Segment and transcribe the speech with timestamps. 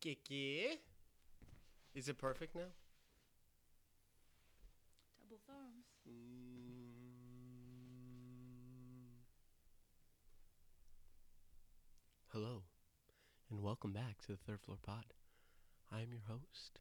[0.00, 0.78] Kiki.
[1.96, 2.62] Is it perfect now?
[5.18, 5.86] Double thumbs.
[12.32, 12.62] Hello,
[13.50, 15.06] and welcome back to the Third Floor Pod.
[15.90, 16.78] I am your host,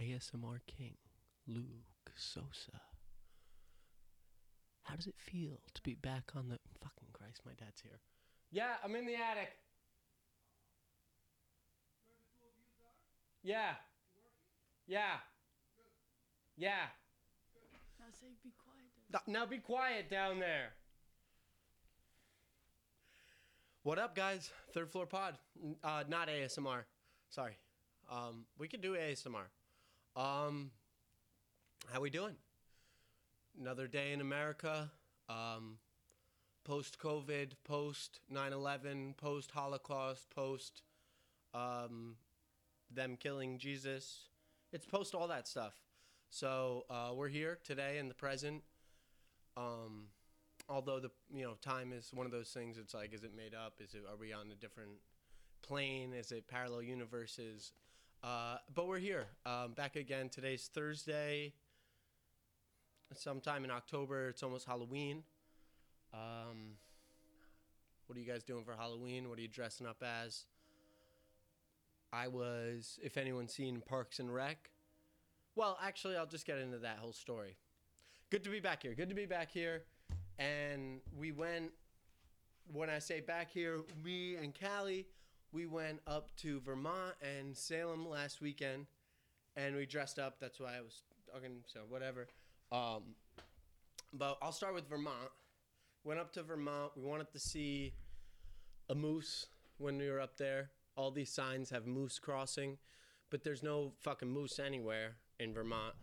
[0.00, 0.96] ASMR King,
[1.46, 2.80] Luke Sosa.
[4.82, 6.58] How does it feel to be back on the.
[6.80, 8.00] Fucking Christ, my dad's here.
[8.50, 9.52] Yeah, I'm in the attic.
[13.42, 13.74] Yeah.
[14.86, 15.16] Yeah.
[16.56, 16.86] Yeah.
[17.98, 19.28] Now say be quiet.
[19.28, 20.72] Now be quiet down there.
[23.84, 24.50] What up, guys?
[24.72, 25.38] Third floor pod.
[25.82, 26.84] Uh, not ASMR.
[27.30, 27.56] Sorry.
[28.10, 29.46] Um, we could do ASMR.
[30.14, 30.70] Um,
[31.90, 32.34] how we doing?
[33.58, 34.90] Another day in America.
[35.30, 35.78] Um,
[36.64, 40.82] post COVID, post 9/11, post Holocaust, post
[41.54, 42.16] um,
[42.90, 44.28] them killing Jesus.
[44.70, 45.74] It's post all that stuff.
[46.28, 48.62] So uh, we're here today in the present.
[49.56, 50.08] Um,
[50.68, 52.76] although the you know time is one of those things.
[52.76, 53.80] It's like, is it made up?
[53.80, 54.02] Is it?
[54.06, 54.98] Are we on a different
[55.62, 56.12] plane?
[56.12, 57.72] Is it parallel universes?
[58.22, 60.28] Uh, but we're here, um, back again.
[60.28, 61.52] Today's Thursday.
[63.14, 64.28] Sometime in October.
[64.28, 65.24] It's almost Halloween.
[66.14, 66.76] Um,
[68.06, 69.28] what are you guys doing for Halloween?
[69.28, 70.44] What are you dressing up as?
[72.12, 74.70] I was, if anyone's seen Parks and Rec.
[75.56, 77.56] Well, actually, I'll just get into that whole story.
[78.30, 78.94] Good to be back here.
[78.94, 79.82] Good to be back here.
[80.38, 81.72] And we went,
[82.72, 85.06] when I say back here, me and Callie,
[85.52, 88.86] we went up to Vermont and Salem last weekend
[89.56, 90.40] and we dressed up.
[90.40, 92.26] That's why I was talking, so whatever.
[92.70, 93.14] Um,
[94.12, 95.30] but I'll start with Vermont.
[96.04, 96.92] Went up to Vermont.
[96.96, 97.92] We wanted to see
[98.88, 99.46] a moose
[99.78, 100.70] when we were up there.
[100.96, 102.78] All these signs have moose crossing,
[103.30, 105.94] but there's no fucking moose anywhere in Vermont.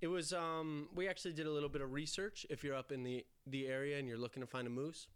[0.00, 3.04] It was um we actually did a little bit of research if you're up in
[3.04, 5.06] the the area and you're looking to find a moose.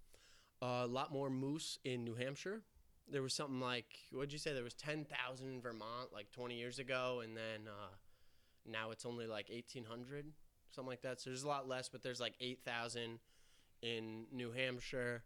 [0.62, 2.62] Uh, a lot more moose in New Hampshire.
[3.10, 6.78] There was something like what'd you say there was 10,000 in Vermont like 20 years
[6.78, 7.94] ago and then uh,
[8.70, 10.26] now it's only like 1800
[10.70, 11.20] something like that.
[11.20, 13.18] So there's a lot less but there's like 8,000
[13.82, 15.22] in New Hampshire.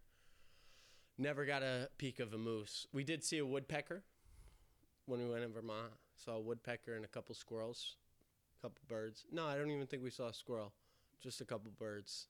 [1.19, 2.87] Never got a peek of a moose.
[2.93, 4.03] We did see a woodpecker
[5.07, 5.93] when we went in Vermont.
[6.17, 7.97] Saw a woodpecker and a couple squirrels,
[8.59, 9.25] a couple birds.
[9.33, 10.73] No, I don't even think we saw a squirrel.
[11.21, 12.29] Just a couple birds,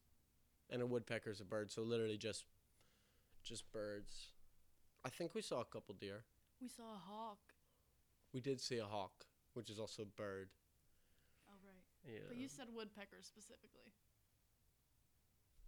[0.71, 1.71] and a woodpecker's a bird.
[1.71, 2.45] So literally just,
[3.45, 4.31] just birds.
[5.05, 6.25] I think we saw a couple deer.
[6.61, 7.39] We saw a hawk.
[8.35, 9.25] We did see a hawk,
[9.55, 10.51] which is also a bird.
[11.49, 12.13] Oh right.
[12.15, 12.21] Yeah.
[12.29, 13.93] But you said woodpecker specifically.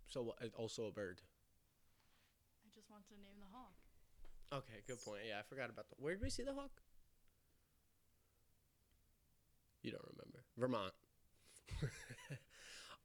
[0.09, 1.21] so what- also a bird.
[2.65, 3.75] I just want to name the hawk.
[4.53, 5.23] Okay, good point.
[5.27, 5.97] Yeah, I forgot about the.
[5.99, 6.83] Where did we see the hawk?
[9.83, 10.45] You don't remember.
[10.59, 10.93] Vermont.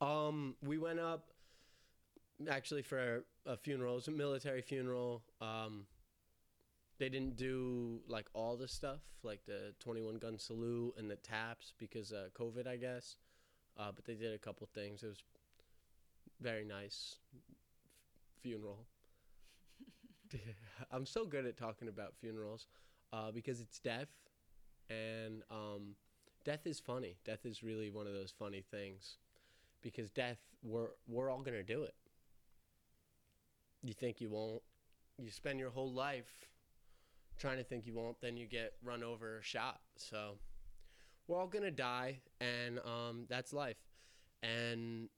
[0.00, 1.30] um, we went up
[2.50, 3.94] actually for a funeral.
[3.94, 5.22] It was a military funeral.
[5.40, 5.86] Um,
[6.98, 11.72] they didn't do like all the stuff, like the 21 gun salute and the taps
[11.78, 13.16] because of COVID, I guess.
[13.78, 15.02] Uh, but they did a couple things.
[15.02, 15.22] It was
[16.40, 17.40] very nice f-
[18.42, 18.86] funeral.
[20.90, 22.66] I'm so good at talking about funerals
[23.12, 24.08] uh, because it's death,
[24.90, 25.94] and um,
[26.44, 27.16] death is funny.
[27.24, 29.16] Death is really one of those funny things
[29.82, 31.94] because death, we're we're all gonna do it.
[33.82, 34.62] You think you won't?
[35.18, 36.48] You spend your whole life
[37.38, 39.80] trying to think you won't, then you get run over or shot.
[39.96, 40.38] So
[41.26, 43.76] we're all gonna die, and um, that's life.
[44.42, 45.08] And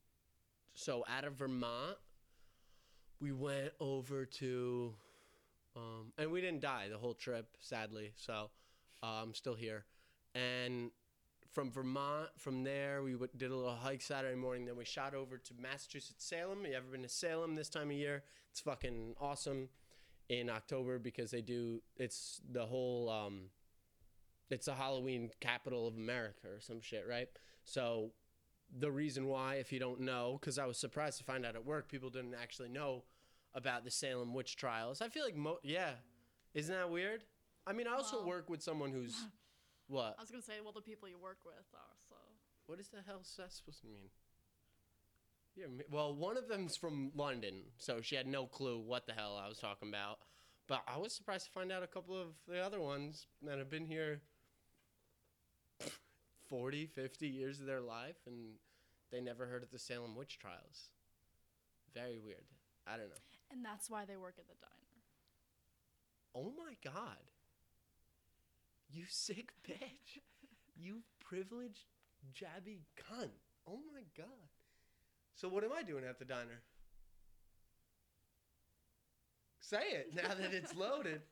[0.75, 1.97] so out of Vermont,
[3.20, 4.94] we went over to,
[5.76, 8.12] um, and we didn't die the whole trip, sadly.
[8.16, 8.50] So
[9.03, 9.84] uh, I'm still here.
[10.34, 10.91] And
[11.53, 14.65] from Vermont, from there, we w- did a little hike Saturday morning.
[14.65, 16.65] Then we shot over to Massachusetts, Salem.
[16.65, 18.22] You ever been to Salem this time of year?
[18.50, 19.68] It's fucking awesome
[20.30, 23.50] in October because they do, it's the whole, um,
[24.48, 27.28] it's the Halloween capital of America or some shit, right?
[27.65, 28.12] So
[28.78, 31.66] the reason why, if you don't know, because I was surprised to find out at
[31.66, 33.03] work, people didn't actually know
[33.54, 35.03] about the Salem witch trials.
[35.03, 35.91] I feel like, mo- yeah,
[36.54, 37.24] isn't that weird?
[37.66, 39.16] I mean, I also Well- work with someone who's
[39.88, 40.15] what?
[40.16, 42.15] I was gonna say, well, the people you work with are so.
[42.66, 44.10] What is the hell is that supposed to mean?
[45.56, 49.41] Yeah, well, one of them's from London, so she had no clue what the hell
[49.42, 50.18] I was talking about.
[50.68, 53.68] But I was surprised to find out a couple of the other ones that have
[53.68, 54.20] been here
[56.48, 58.54] 40, 50 years of their life and
[59.10, 60.91] they never heard of the Salem witch trials.
[61.92, 62.44] Very weird.
[62.86, 63.16] I don't know.
[63.50, 65.02] And that's why they work at the diner.
[66.36, 67.18] Oh my god.
[68.88, 70.20] You sick bitch.
[70.76, 71.86] you privileged
[72.32, 73.30] jabby cunt.
[73.66, 74.48] Oh my god.
[75.41, 76.60] So what am I doing at the diner?
[79.60, 81.22] Say it now that it's loaded.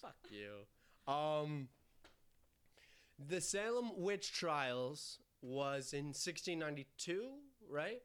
[0.00, 1.12] Fuck you.
[1.12, 1.66] Um
[3.18, 7.24] The Salem witch trials was in 1692,
[7.68, 8.02] right?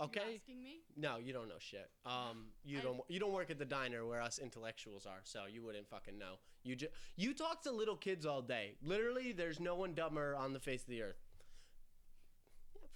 [0.00, 0.34] You Okay.
[0.34, 0.80] asking me?
[0.96, 1.88] No, you don't know shit.
[2.04, 3.00] Um, you I- don't.
[3.08, 6.34] You don't work at the diner where us intellectuals are, so you wouldn't fucking know.
[6.64, 8.74] You just you talk to little kids all day.
[8.82, 11.20] Literally, there's no one dumber on the face of the earth.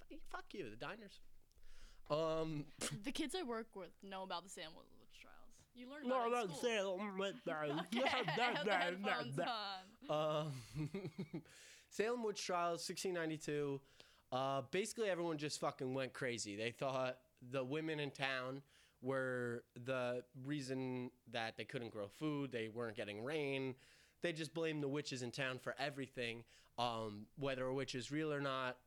[0.09, 1.19] Yeah, fu- fuck you, the diners.
[2.09, 2.65] Um,
[3.03, 5.33] The kids I work with know about the Salem witch trials.
[5.75, 6.69] You learn about it in school.
[6.69, 7.17] Salem.
[7.95, 8.07] Okay,
[8.41, 9.39] have the headphones
[10.09, 10.47] on.
[10.79, 10.89] Um,
[11.89, 13.79] Salem witch trials, 1692.
[14.31, 16.55] Uh, basically, everyone just fucking went crazy.
[16.55, 17.17] They thought
[17.51, 18.61] the women in town
[19.01, 22.51] were the reason that they couldn't grow food.
[22.51, 23.75] They weren't getting rain.
[24.23, 26.43] They just blamed the witches in town for everything.
[26.79, 28.77] Um, whether a witch is real or not,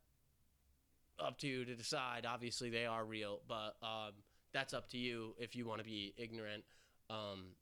[1.20, 2.26] up to you to decide.
[2.26, 4.12] Obviously, they are real, but um,
[4.52, 6.64] that's up to you if you want to be ignorant.
[7.08, 7.54] Um,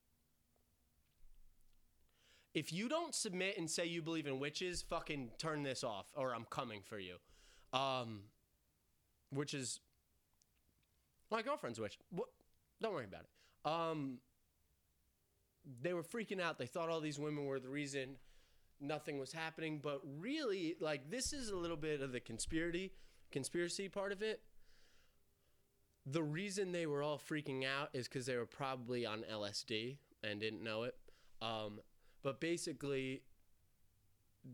[2.55, 6.35] if you don't submit and say you believe in witches, fucking turn this off or
[6.35, 7.17] I'm coming for you.
[7.73, 8.21] Um,
[9.31, 9.81] which is
[11.31, 11.99] my girlfriend's witch.
[12.11, 12.29] What?
[12.81, 13.71] Don't worry about it.
[13.71, 14.19] Um,
[15.83, 16.59] they were freaking out.
[16.59, 18.17] They thought all these women were the reason
[18.81, 22.93] nothing was happening, but really, like this is a little bit of the conspiracy
[23.31, 24.41] conspiracy part of it.
[26.07, 30.41] The reason they were all freaking out is because they were probably on LSD and
[30.41, 30.95] didn't know it.
[31.43, 31.81] Um,
[32.23, 33.23] but basically,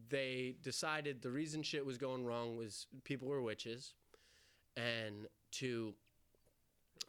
[0.08, 3.94] they decided the reason shit was going wrong was people were witches,
[4.76, 5.94] and to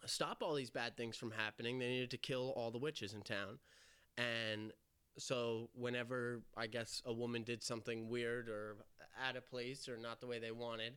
[0.05, 3.21] stop all these bad things from happening, they needed to kill all the witches in
[3.21, 3.59] town.
[4.17, 4.71] And
[5.17, 8.77] so, whenever I guess a woman did something weird or
[9.27, 10.93] out of place or not the way they wanted,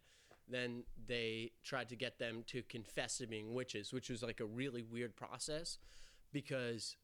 [0.51, 4.47] then they tried to get them to confess to being witches, which was like a
[4.47, 5.79] really weird process
[6.33, 6.97] because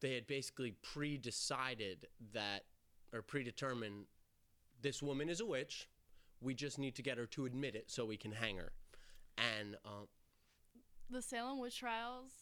[0.00, 2.64] they had basically pre-decided that
[3.12, 4.06] or predetermined
[4.80, 5.88] this woman is a witch.
[6.40, 8.72] We just need to get her to admit it so we can hang her.
[9.38, 10.08] And um,
[11.10, 12.32] The Salem witch trials.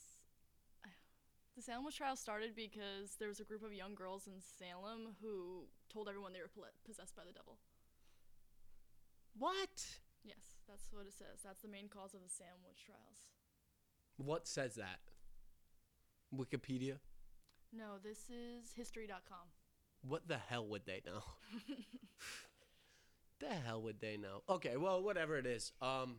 [1.56, 5.16] The Salem witch trials started because there was a group of young girls in Salem
[5.20, 6.48] who told everyone they were
[6.86, 7.58] possessed by the devil.
[9.38, 10.00] what?
[10.24, 11.42] Yes, that's what it says.
[11.44, 13.28] That's the main cause of the sandwich trials.
[14.16, 15.00] What says that?
[16.34, 16.98] Wikipedia.
[17.72, 19.48] No, this is history.com.
[20.02, 21.22] What the hell would they know?
[23.40, 24.42] the hell would they know?
[24.48, 25.72] Okay, well, whatever it is.
[25.80, 26.16] Um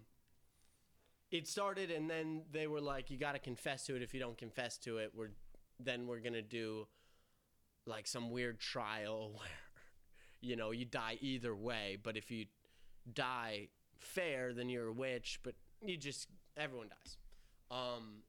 [1.30, 4.19] it started and then they were like you got to confess to it if you
[4.19, 5.30] don't confess to it we're
[5.80, 6.86] then we're going to do
[7.86, 9.48] like some weird trial where
[10.42, 12.48] you know, you die either way, but if you
[13.13, 13.69] die
[14.01, 16.27] fair then you're a witch, but you just
[16.57, 17.18] everyone dies.
[17.69, 18.24] Um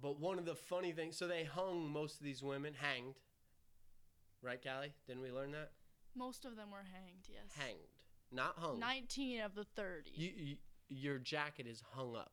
[0.00, 3.14] but one of the funny things, so they hung most of these women, hanged,
[4.42, 4.92] right, Callie?
[5.06, 5.70] Didn't we learn that?
[6.16, 7.52] Most of them were hanged, yes.
[7.56, 7.78] Hanged,
[8.32, 8.78] not hung.
[8.80, 10.10] 19 of the 30.
[10.14, 10.56] You, you,
[10.88, 12.32] your jacket is hung up.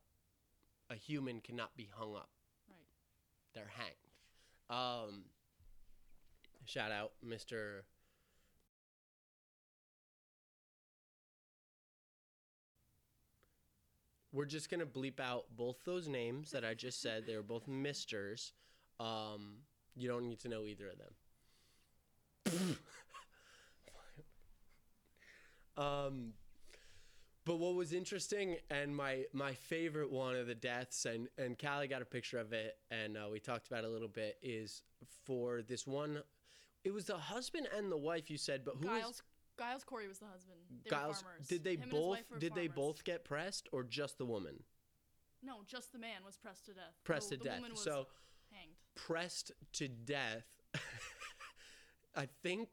[0.89, 2.29] A human cannot be hung up.
[2.67, 2.77] Right.
[3.53, 3.95] They're hanged.
[4.69, 5.23] Um,
[6.65, 7.85] shout out, Mister.
[14.31, 17.25] We're just gonna bleep out both those names that I just said.
[17.25, 18.53] They were both Misters.
[18.99, 19.57] Um,
[19.95, 22.77] you don't need to know either of them.
[25.77, 26.33] um,
[27.45, 31.87] but what was interesting and my my favorite one of the deaths and and Callie
[31.87, 34.83] got a picture of it and uh, we talked about it a little bit is
[35.25, 36.21] for this one.
[36.83, 39.21] It was the husband and the wife you said, but who Giles
[39.57, 40.59] Giles Corey was the husband.
[40.83, 41.21] They Giles?
[41.21, 41.47] farmers.
[41.47, 44.63] Did they Him both did they both get pressed or just the woman
[45.43, 46.93] No, just the man was pressed to death.
[47.03, 47.61] pressed the, to the death?
[47.75, 48.07] So
[48.51, 48.75] hanged.
[48.95, 50.45] pressed to death.
[52.15, 52.69] I think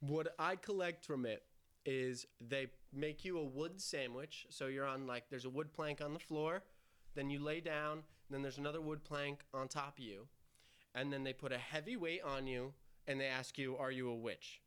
[0.00, 1.42] what I collect from it
[1.86, 4.46] is they make you a wood sandwich.
[4.50, 6.62] So you're on like there's a wood plank on the floor,
[7.14, 10.26] then you lay down, then there's another wood plank on top of you,
[10.94, 12.72] and then they put a heavy weight on you
[13.06, 14.62] and they ask you, "Are you a witch?"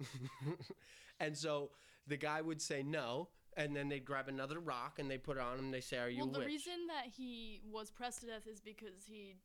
[1.20, 1.70] and so
[2.06, 5.42] the guy would say no, and then they'd grab another rock and they put it
[5.42, 5.66] on him.
[5.66, 8.46] And they say, "Are you Well, the witch?" reason that he was pressed to death
[8.46, 9.36] is because he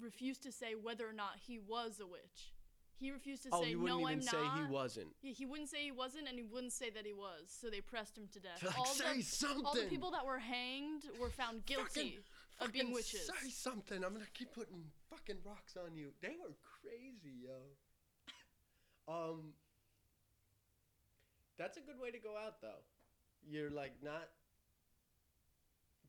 [0.00, 2.52] refused to say whether or not he was a witch.
[2.96, 4.58] He refused to oh, say he wouldn't no, even I'm say not.
[4.58, 5.08] he wasn't.
[5.20, 7.48] Yeah, he wouldn't say he wasn't, and he wouldn't say that he was.
[7.48, 8.62] So they pressed him to death.
[8.62, 9.64] Like, all, say the, something.
[9.66, 12.20] all the people that were hanged were found guilty
[12.60, 13.30] of being witches.
[13.42, 14.04] Say something.
[14.04, 16.10] I'm gonna keep putting fucking rocks on you.
[16.22, 17.74] They were crazy, yo.
[19.12, 19.54] um,
[21.58, 22.82] that's a good way to go out, though.
[23.48, 24.28] You're like not.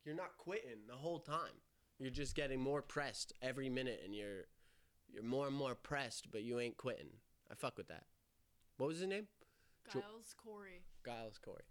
[0.04, 1.62] You're not quitting the whole time.
[1.98, 4.46] You're just getting more pressed every minute, and you're
[5.12, 7.10] you're more and more pressed, but you ain't quitting.
[7.52, 8.06] I fuck with that.
[8.78, 9.28] What was his name?
[9.92, 10.82] Jo- Giles Corey.
[11.06, 11.64] Giles Corey.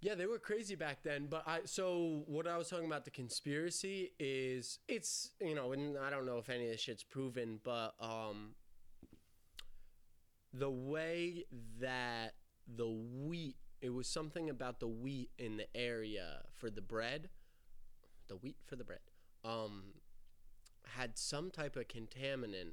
[0.00, 3.12] Yeah, they were crazy back then, but I so what I was talking about the
[3.12, 7.60] conspiracy is it's you know, and I don't know if any of this shit's proven,
[7.62, 8.54] but um
[10.52, 11.44] the way
[11.80, 12.34] that
[12.76, 17.28] the wheat it was something about the wheat in the area for the bread
[18.28, 19.00] the wheat for the bread
[19.44, 19.82] um
[20.96, 22.72] had some type of contaminant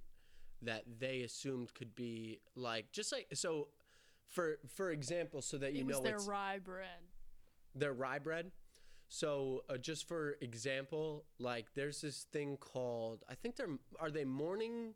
[0.62, 3.68] that they assumed could be like just like so
[4.28, 6.88] for for example so that you it was know their rye bread.
[7.76, 8.52] their rye bread.
[9.12, 14.24] So uh, just for example, like there's this thing called I think they're are they
[14.26, 14.94] morning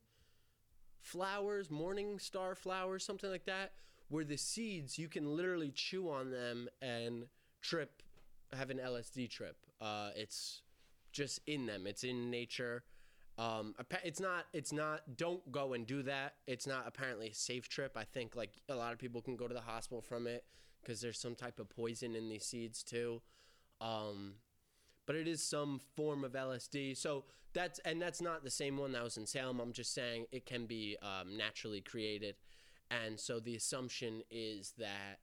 [1.04, 3.74] flowers, morning star flowers, something like that,
[4.10, 7.26] where the seeds you can literally chew on them and
[7.62, 8.02] trip,
[8.54, 9.58] have an LSD trip.
[9.82, 10.62] Uh, it's
[11.12, 11.86] just in them.
[11.86, 12.84] It's in nature.
[13.38, 14.46] Um, it's not.
[14.54, 15.18] It's not.
[15.18, 16.36] Don't go and do that.
[16.48, 17.98] It's not apparently a safe trip.
[17.98, 20.46] I think like a lot of people can go to the hospital from it
[20.82, 23.22] because there's some type of poison in these seeds too.
[23.82, 24.36] Um,
[25.06, 26.98] but it is some form of LSD.
[26.98, 29.60] So that's and that's not the same one that was in Salem.
[29.60, 32.36] I'm just saying it can be um, naturally created,
[32.90, 35.20] and so the assumption is that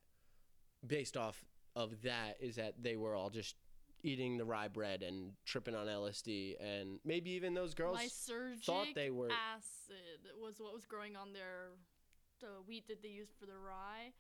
[0.87, 1.45] based off
[1.77, 3.57] of that is that they were all just
[4.03, 8.87] eating the rye bread and tripping on LSD, and maybe even those girls Lysergic thought
[8.95, 9.31] they were.
[9.55, 11.71] acid was what was growing on their
[12.41, 14.13] the wheat that they used for the rye,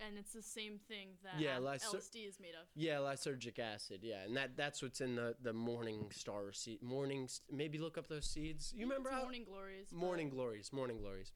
[0.00, 2.66] and it's the same thing that Yeah, lyser- LSD is made of.
[2.74, 4.00] Yeah, lysergic acid.
[4.02, 6.82] Yeah, and that that's what's in the the morning star seed.
[6.82, 8.72] Morning, maybe look up those seeds.
[8.76, 9.88] You remember It's how morning glories?
[9.90, 11.32] but- Morning glories, morning glories.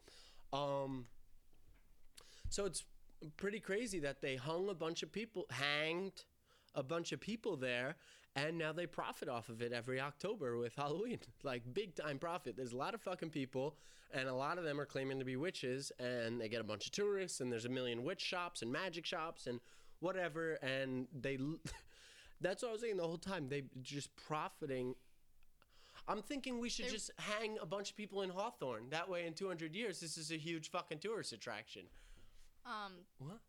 [0.52, 1.06] Um,
[2.48, 2.84] so it's
[3.36, 6.24] pretty crazy that they hung a bunch of people, hanged
[6.74, 7.96] a bunch of people there,
[8.36, 11.18] and now they profit off of it every October with Halloween.
[11.42, 12.56] Like big time profit.
[12.56, 13.76] There's a lot of fucking people,
[14.12, 16.86] and a lot of them are claiming to be witches, and they get a bunch
[16.86, 19.60] of tourists, and there's a million witch shops and magic shops and
[20.00, 21.38] whatever, and they.
[22.40, 23.48] That's what I was saying the whole time.
[23.48, 24.94] They just profiting
[26.06, 28.88] I'm thinking we should They- just hang a bunch of people in Hawthorne.
[28.90, 31.82] That way, in 200 years, this is a huge fucking tourist attraction.
[32.64, 33.40] Um, What?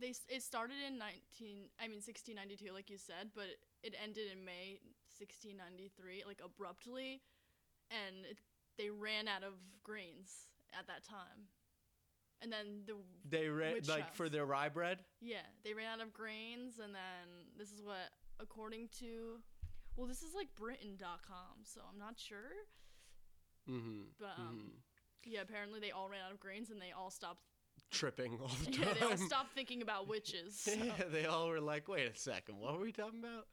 [0.00, 4.44] They it started in 19 I mean 1692 like you said, but it ended in
[4.44, 4.78] May
[5.18, 7.20] 1693 like abruptly
[7.90, 8.38] and it,
[8.78, 11.48] they ran out of grains at that time.
[12.42, 12.94] And then the
[13.28, 14.98] They ran like for their rye bread.
[15.20, 18.10] yeah, they ran out of grains and then this is what
[18.40, 19.38] according to
[19.96, 22.64] well, this is like britannica.com, so I'm not sure,
[23.70, 24.02] Mm-hmm.
[24.18, 24.72] but um
[25.26, 27.42] yeah, apparently they all ran out of grains and they all stopped
[27.90, 28.94] Tripping all the yeah, time.
[29.00, 30.58] they all stopped thinking about witches.
[30.60, 33.46] so- yeah, they all were like, "Wait a second, what were we talking about?"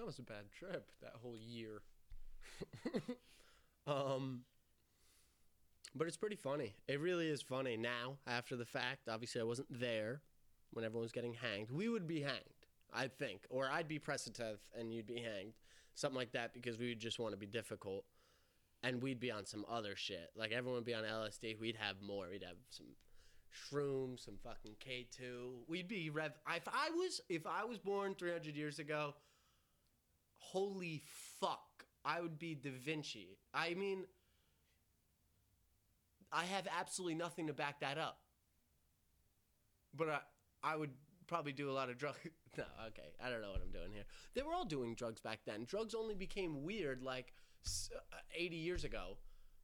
[0.00, 0.90] That was a bad trip.
[1.02, 1.82] That whole year.
[3.86, 4.44] um,
[5.94, 6.74] but it's pretty funny.
[6.88, 9.10] It really is funny now after the fact.
[9.10, 10.22] Obviously, I wasn't there
[10.70, 11.70] when everyone was getting hanged.
[11.70, 15.52] We would be hanged, I think, or I'd be Preciteth and you'd be hanged,
[15.96, 18.06] something like that, because we would just want to be difficult.
[18.82, 20.30] And we'd be on some other shit.
[20.34, 21.60] Like everyone would be on LSD.
[21.60, 22.28] We'd have more.
[22.30, 22.86] We'd have some
[23.52, 25.56] shrooms, some fucking K two.
[25.68, 26.32] We'd be rev.
[26.56, 29.12] If I was, if I was born three hundred years ago,
[30.52, 31.02] holy
[31.40, 33.38] fuck, I would be Da Vinci.
[33.54, 34.04] I mean,
[36.32, 38.18] I have absolutely nothing to back that up.
[39.96, 40.20] But I,
[40.62, 40.90] I would
[41.26, 42.18] probably do a lot of drugs.
[42.58, 44.04] no, okay, I don't know what I'm doing here.
[44.34, 45.64] They were all doing drugs back then.
[45.64, 47.32] Drugs only became weird like
[47.66, 49.16] uh, 80 years ago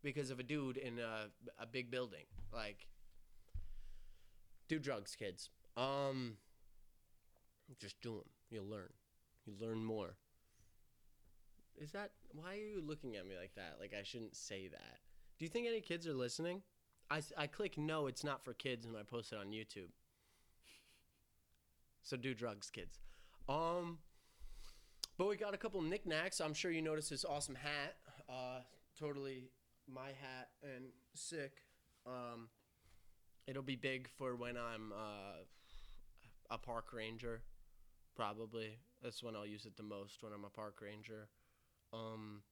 [0.03, 1.29] because of a dude in a,
[1.63, 2.25] a big building.
[2.53, 2.87] Like,
[4.69, 5.51] do drugs, kids.
[5.77, 6.37] Um,
[7.81, 8.29] just do them.
[8.51, 8.93] You'll learn.
[9.45, 10.17] You learn more.
[11.79, 13.77] Is that why are you looking at me like that?
[13.81, 14.99] Like I shouldn't say that.
[15.39, 16.63] Do you think any kids are listening?
[17.11, 19.91] I, I click no, it's not for kids, and I post it on YouTube.
[22.03, 22.99] So do drugs, kids.
[23.49, 23.99] Um,
[25.19, 26.41] but we got a couple knickknacks.
[26.41, 27.97] I'm sure you noticed this awesome hat.
[28.29, 28.61] Uh,
[28.99, 29.51] totally
[29.93, 31.59] my hat and sick.
[32.07, 32.49] Um,
[33.47, 35.45] it'll be big for when I'm uh,
[36.51, 37.43] a park ranger.
[38.17, 41.29] Probably that's when I'll use it the most when I'm a park ranger.
[41.93, 42.43] Um,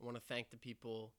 [0.00, 1.12] I want to thank the people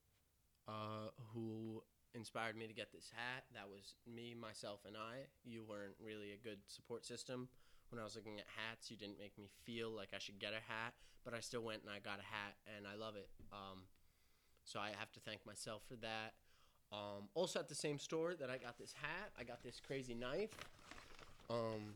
[0.68, 1.82] uh, who
[2.14, 3.46] inspired me to get this hat.
[3.54, 5.28] That was me, myself, and I.
[5.44, 7.48] You weren't really a good support system.
[7.90, 10.52] When I was looking at hats, you didn't make me feel like I should get
[10.52, 13.30] a hat, but I still went and I got a hat, and I love it.
[13.52, 13.84] Um,
[14.64, 16.34] so I have to thank myself for that.
[16.92, 20.14] Um, also, at the same store that I got this hat, I got this crazy
[20.14, 20.52] knife
[21.50, 21.94] um,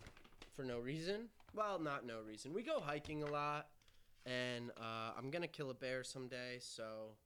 [0.56, 1.28] for no reason.
[1.54, 2.54] Well, not no reason.
[2.54, 3.68] We go hiking a lot,
[4.26, 6.60] and uh, I'm gonna kill a bear someday.
[6.60, 7.18] So,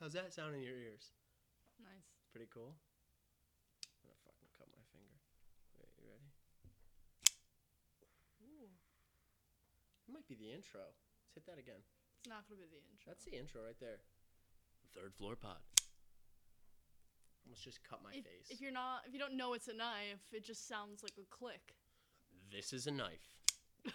[0.00, 1.10] how's that sound in your ears?
[1.80, 2.06] Nice.
[2.30, 2.74] Pretty cool.
[3.82, 5.16] I'm gonna fucking cut my finger.
[5.78, 6.30] Wait, you ready?
[8.46, 8.70] Ooh.
[10.08, 10.86] It might be the intro.
[10.86, 11.82] Let's hit that again.
[12.22, 13.10] It's not gonna be the intro.
[13.10, 13.98] That's the intro right there.
[14.94, 15.58] Third floor pod.
[17.44, 18.48] Almost just cut my if, face.
[18.50, 21.26] if you're not, if you don't know it's a knife, it just sounds like a
[21.34, 21.74] click.
[22.52, 23.41] This is a knife.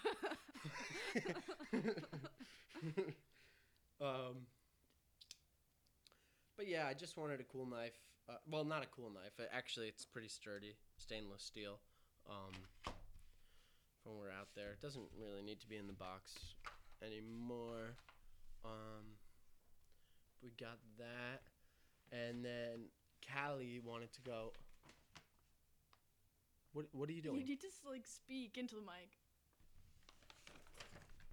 [4.02, 4.46] um,
[6.58, 7.98] but yeah, I just wanted a cool knife.
[8.30, 9.40] Uh, well, not a cool knife.
[9.54, 11.80] Actually, it's pretty sturdy, stainless steel.
[12.30, 12.52] Um,
[14.04, 16.34] from when we're out there, it doesn't really need to be in the box
[17.02, 17.96] anymore.
[18.66, 19.16] Um,
[20.44, 21.42] we got that,
[22.12, 22.90] and then
[23.24, 24.52] Callie wanted to go.
[26.74, 27.38] What What are you doing?
[27.38, 29.18] You need to like speak into the mic.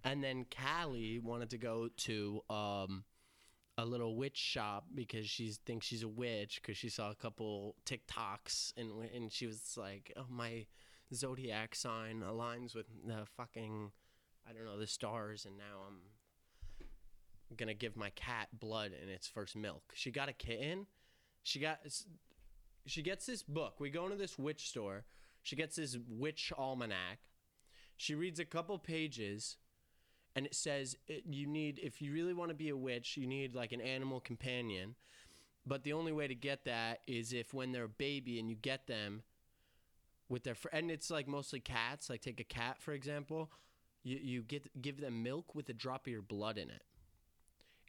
[0.04, 3.04] And then Callie wanted to go to um,
[3.78, 7.74] a little witch shop because she thinks she's a witch because she saw a couple
[7.86, 10.66] TikToks and and she was like, "Oh, my
[11.12, 13.90] zodiac sign aligns with the fucking
[14.48, 19.26] I don't know the stars," and now I'm gonna give my cat blood in its
[19.26, 19.92] first milk.
[19.94, 20.86] She got a kitten.
[21.42, 21.80] She got
[22.86, 23.80] she gets this book.
[23.80, 25.06] We go into this witch store.
[25.42, 27.18] She gets this witch almanac.
[27.96, 29.56] She reads a couple pages
[30.36, 33.26] and it says it, you need if you really want to be a witch you
[33.26, 34.94] need like an animal companion.
[35.66, 38.56] But the only way to get that is if when they're a baby and you
[38.56, 39.22] get them
[40.28, 43.50] with their fr- and it's like mostly cats like take a cat for example
[44.02, 46.82] you, you get give them milk with a drop of your blood in it.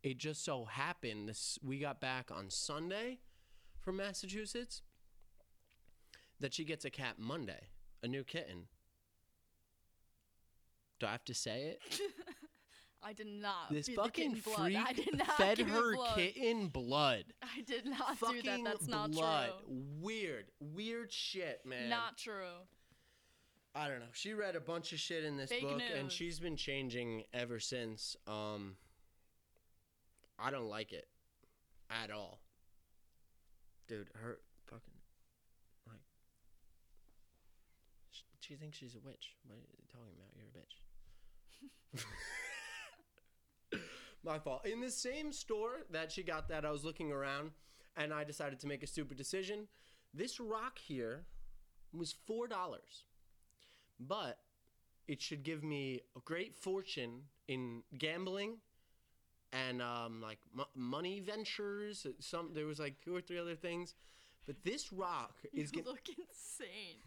[0.04, 3.20] It just so happened this we got back on sunday
[3.82, 4.82] from massachusetts
[6.40, 7.68] that she gets a cat monday
[8.04, 8.68] a new kitten.
[11.00, 12.00] Do i have to say it
[13.06, 13.72] I did not.
[13.72, 16.16] this feed fucking freak I did not fed her blood.
[16.16, 17.26] kitten blood.
[17.44, 18.64] I did not fucking do that.
[18.64, 19.52] That's not blood.
[19.68, 19.78] true.
[20.02, 21.90] Weird, weird shit, man.
[21.90, 22.66] Not true.
[23.76, 24.06] I don't know.
[24.14, 27.60] She read a bunch of shit in this Fake book, and she's been changing ever
[27.60, 28.16] since.
[28.26, 28.76] Um,
[30.40, 31.08] I don't like it
[31.92, 32.40] at all,
[33.88, 34.08] dude.
[34.16, 34.94] Her fucking
[35.88, 36.00] like,
[38.12, 39.36] sh- she thinks she's a witch.
[39.46, 40.32] What are you talking about?
[40.36, 42.06] You're a bitch.
[44.26, 44.66] My fault.
[44.66, 47.52] In the same store that she got that, I was looking around,
[47.96, 49.68] and I decided to make a stupid decision.
[50.14, 51.26] This rock here
[51.94, 53.04] was four dollars
[54.00, 54.40] but
[55.08, 58.58] it should give me a great fortune in gambling
[59.54, 62.06] and um, like m- money ventures.
[62.20, 63.94] Some there was like two or three other things,
[64.46, 66.98] but this rock is you gonna look insane.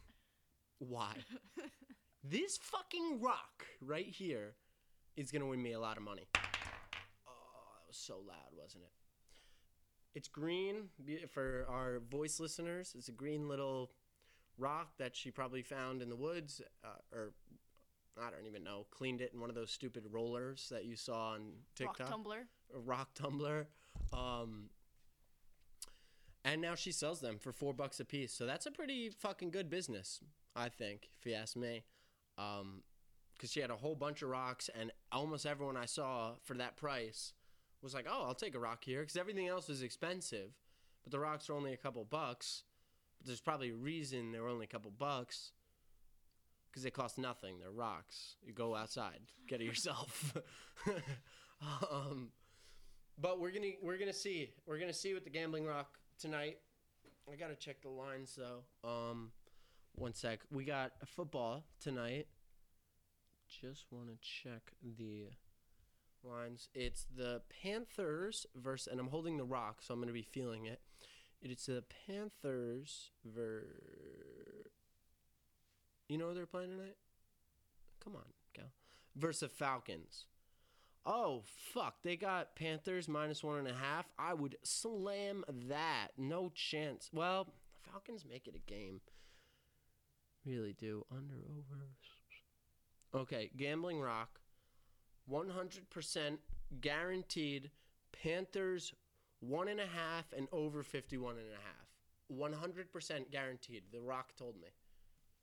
[0.79, 1.13] why
[2.25, 4.55] this fucking rock right here
[5.17, 6.29] is gonna win me a lot of money.
[7.89, 8.91] Was so loud, wasn't it?
[10.15, 10.89] It's green
[11.31, 12.95] for our voice listeners.
[12.97, 13.93] It's a green little
[14.59, 17.33] rock that she probably found in the woods, uh, or
[18.21, 21.31] I don't even know, cleaned it in one of those stupid rollers that you saw
[21.31, 22.47] on TikTok Rock tumbler.
[22.75, 23.69] a rock tumbler.
[24.13, 24.71] Um,
[26.45, 28.33] and now she sells them for four bucks a piece.
[28.33, 30.21] So that's a pretty fucking good business,
[30.57, 31.85] I think, if you ask me.
[32.37, 32.83] Um,
[33.35, 36.77] because she had a whole bunch of rocks, and almost everyone I saw for that
[36.77, 37.35] price
[37.83, 40.51] was like, "Oh, I'll take a rock here," because everything else is expensive,
[41.03, 42.65] but the rocks are only a couple bucks.
[43.19, 45.53] But there's probably a reason they're only a couple bucks,
[46.71, 47.59] because they cost nothing.
[47.59, 48.37] They're rocks.
[48.45, 50.37] You go outside, get it yourself.
[51.91, 52.29] um,
[53.21, 56.59] but we're gonna we're gonna see we're gonna see with the gambling rock tonight.
[57.31, 58.89] I gotta check the lines though.
[58.89, 59.33] Um,
[59.95, 60.41] one sec.
[60.51, 62.29] We got football tonight.
[63.49, 65.29] Just want to check the
[66.25, 66.69] lines.
[66.75, 70.81] It's the Panthers versus, and I'm holding the rock, so I'm gonna be feeling it.
[71.41, 73.65] It's the Panthers ver.
[76.09, 76.97] You know who they're playing tonight?
[78.03, 78.73] Come on, Cal.
[79.17, 80.27] Versus Falcons.
[81.07, 82.03] Oh fuck!
[82.03, 84.07] They got Panthers minus one and a half.
[84.19, 86.09] I would slam that.
[86.19, 87.11] No chance.
[87.13, 87.49] Well,
[87.91, 89.01] Falcons make it a game.
[90.45, 91.89] Really do under over.
[93.15, 94.41] Okay, gambling rock.
[95.29, 96.41] One hundred percent
[96.81, 97.71] guaranteed
[98.13, 98.95] Panthers
[99.41, 101.89] one and a half and over 51 and a half.
[102.33, 103.85] 100% guaranteed.
[103.93, 104.69] The Rock told me.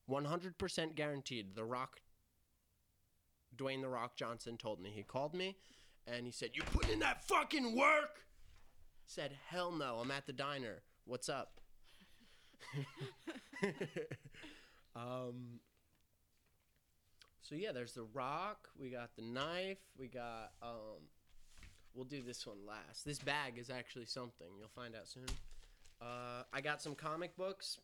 [0.10, 1.56] 100% guaranteed.
[1.56, 2.02] The Rock,
[3.56, 4.92] Dwayne The Rock Johnson told me.
[4.94, 5.58] He called me
[6.06, 8.26] and he said, You put in that fucking work?
[9.08, 10.00] Said, Hell no.
[10.02, 10.82] I'm at the diner.
[11.06, 11.62] What's up?
[14.96, 15.60] um,
[17.48, 18.70] so yeah, there's the rock.
[18.80, 19.78] We got the knife.
[19.98, 21.10] We got um.
[21.94, 23.06] We'll do this one last.
[23.06, 24.48] This bag is actually something.
[24.60, 25.28] You'll find out soon.
[26.02, 27.80] Uh, I got some comic books.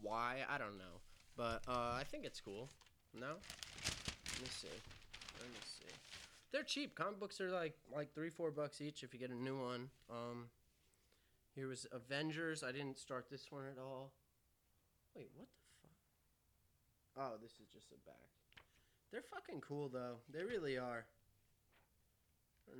[0.00, 0.38] Why?
[0.50, 1.00] I don't know.
[1.36, 2.68] But uh, I think it's cool.
[3.14, 3.28] No?
[3.28, 4.68] Let me see.
[5.38, 5.94] Let me see.
[6.50, 6.96] They're cheap.
[6.96, 9.90] Comic books are like like three, four bucks each if you get a new one.
[10.10, 10.46] Um,
[11.54, 12.64] here was Avengers.
[12.64, 14.12] I didn't start this one at all.
[15.14, 15.88] Wait, what the
[17.20, 17.32] fuck?
[17.32, 18.41] Oh, this is just a back.
[19.12, 20.16] They're fucking cool though.
[20.32, 21.04] They really are.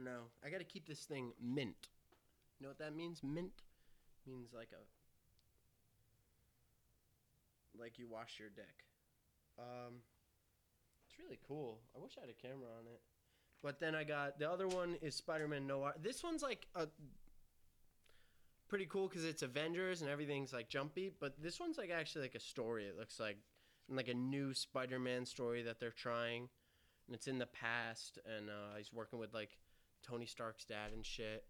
[0.02, 1.88] No, I gotta keep this thing mint.
[2.58, 3.20] You know what that means?
[3.22, 3.52] Mint
[4.26, 4.82] means like a
[7.78, 8.86] like you wash your dick.
[9.58, 10.00] Um,
[11.06, 11.80] it's really cool.
[11.94, 13.00] I wish I had a camera on it.
[13.62, 15.94] But then I got the other one is Spider-Man Noir.
[16.02, 16.88] This one's like a
[18.68, 21.12] pretty cool because it's Avengers and everything's like jumpy.
[21.20, 22.86] But this one's like actually like a story.
[22.86, 23.36] It looks like
[23.96, 26.48] like a new Spider-Man story that they're trying,
[27.07, 29.59] and it's in the past, and uh, he's working with like
[30.02, 31.44] Tony Stark's dad and shit.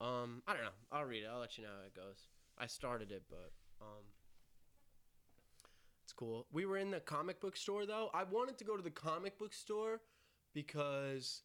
[0.00, 0.70] Um, I don't know.
[0.90, 1.28] I'll read it.
[1.32, 2.28] I'll let you know how it goes.
[2.58, 4.04] I started it, but um,
[6.04, 6.46] it's cool.
[6.52, 8.10] We were in the comic book store though.
[8.12, 10.00] I wanted to go to the comic book store
[10.54, 11.42] because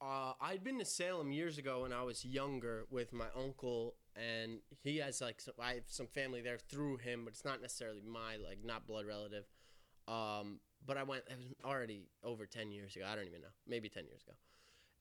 [0.00, 4.60] uh, I'd been to Salem years ago when I was younger with my uncle, and
[4.82, 8.02] he has like some, I have some family there through him, but it's not necessarily
[8.06, 9.44] my like not blood relative.
[10.08, 11.24] Um, but I went.
[11.28, 13.04] It was already over ten years ago.
[13.10, 13.48] I don't even know.
[13.66, 14.36] Maybe ten years ago.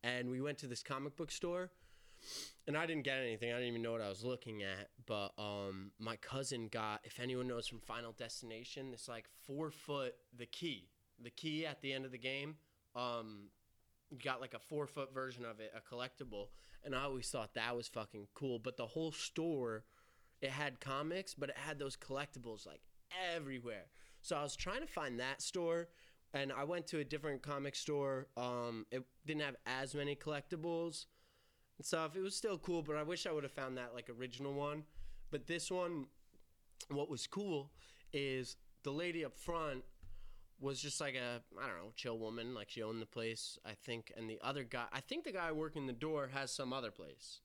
[0.03, 1.71] And we went to this comic book store,
[2.67, 3.51] and I didn't get anything.
[3.51, 4.89] I didn't even know what I was looking at.
[5.05, 7.01] But um, my cousin got.
[7.03, 10.89] If anyone knows from Final Destination, this like four foot the key,
[11.21, 12.55] the key at the end of the game.
[12.95, 13.49] Um,
[14.23, 16.47] got like a four foot version of it, a collectible,
[16.83, 18.59] and I always thought that was fucking cool.
[18.59, 19.83] But the whole store,
[20.41, 22.81] it had comics, but it had those collectibles like
[23.35, 23.85] everywhere.
[24.21, 25.89] So I was trying to find that store,
[26.33, 28.27] and I went to a different comic store.
[28.37, 31.05] Um, it didn't have as many collectibles
[31.77, 32.15] and stuff.
[32.15, 34.83] It was still cool, but I wish I would have found that like original one.
[35.31, 36.07] But this one,
[36.89, 37.71] what was cool
[38.13, 39.83] is the lady up front
[40.59, 43.71] was just like a I don't know chill woman, like she owned the place, I
[43.73, 46.91] think, and the other guy, I think the guy working the door has some other
[46.91, 47.39] place,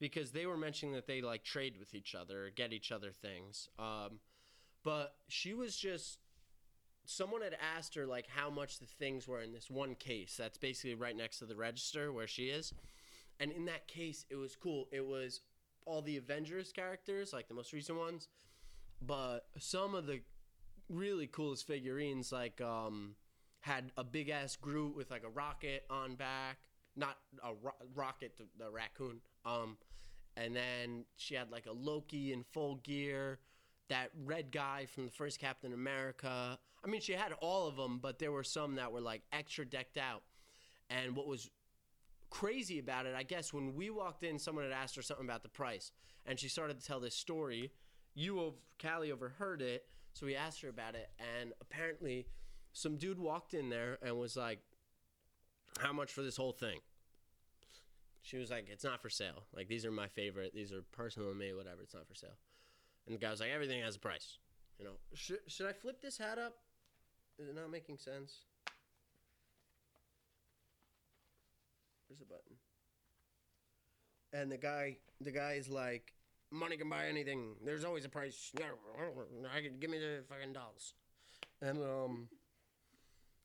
[0.00, 3.68] because they were mentioning that they like trade with each other, get each other things.
[3.78, 4.18] Um,
[4.86, 6.20] but she was just
[7.04, 10.58] someone had asked her like how much the things were in this one case that's
[10.58, 12.72] basically right next to the register where she is,
[13.40, 14.86] and in that case it was cool.
[14.92, 15.40] It was
[15.86, 18.28] all the Avengers characters, like the most recent ones,
[19.04, 20.20] but some of the
[20.88, 23.16] really coolest figurines like um
[23.62, 26.58] had a big ass Groot with like a rocket on back,
[26.94, 29.20] not a ro- rocket, the, the raccoon.
[29.44, 29.78] Um,
[30.36, 33.40] and then she had like a Loki in full gear,
[33.88, 36.58] that red guy from the first Captain America.
[36.84, 39.64] I mean, she had all of them, but there were some that were like extra
[39.64, 40.22] decked out.
[40.90, 41.50] And what was
[42.30, 45.42] crazy about it, I guess, when we walked in, someone had asked her something about
[45.42, 45.92] the price,
[46.24, 47.72] and she started to tell this story.
[48.14, 52.26] You, Callie, overheard it, so we asked her about it, and apparently,
[52.72, 54.60] some dude walked in there and was like,
[55.78, 56.80] "How much for this whole thing?"
[58.22, 59.46] She was like, "It's not for sale.
[59.52, 60.54] Like these are my favorite.
[60.54, 61.52] These are personal to me.
[61.52, 61.82] Whatever.
[61.82, 62.36] It's not for sale."
[63.06, 64.38] And the guy was like, "Everything has a price."
[64.78, 66.54] You know, should should I flip this hat up?
[67.38, 68.40] Is it not making sense?
[72.08, 72.56] There's a button.
[74.32, 76.12] And the guy, the guy is like,
[76.50, 77.56] money can buy anything.
[77.64, 78.52] There's always a price.
[78.56, 80.94] I can give me the fucking dolls.
[81.60, 82.28] And um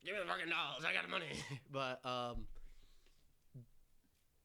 [0.04, 0.84] give me the fucking dolls.
[0.86, 1.32] I got the money.
[1.72, 2.46] but um